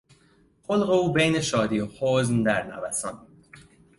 خلق 0.63 0.89
او 0.89 1.13
بین 1.13 1.41
شادی 1.41 1.79
و 1.79 1.87
حزن 1.99 2.43
در 2.43 2.75
نوسان 2.75 3.17
بود. 3.17 3.47